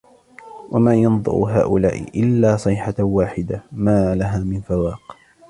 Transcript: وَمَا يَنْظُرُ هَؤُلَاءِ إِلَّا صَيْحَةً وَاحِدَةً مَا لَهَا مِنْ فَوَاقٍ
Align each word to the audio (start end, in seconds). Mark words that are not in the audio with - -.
وَمَا 0.71 0.93
يَنْظُرُ 0.95 1.31
هَؤُلَاءِ 1.31 1.95
إِلَّا 2.19 2.57
صَيْحَةً 2.57 2.93
وَاحِدَةً 2.99 3.63
مَا 3.71 4.15
لَهَا 4.15 4.39
مِنْ 4.39 4.61
فَوَاقٍ 4.61 5.17